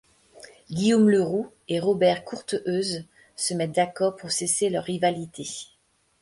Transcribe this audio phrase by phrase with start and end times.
[0.71, 3.05] Guillaume le Roux et Robert Courteheuse
[3.35, 5.47] se mettent d'accord pour cesser leur rivalité.